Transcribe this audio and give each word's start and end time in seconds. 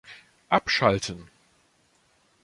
Abschalten! 0.49 1.29